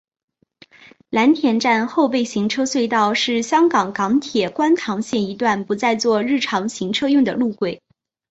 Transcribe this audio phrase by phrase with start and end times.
[1.11, 7.83] 蓝田站后备行车隧道是香港港铁观塘线一段不再作日常行车用的路轨。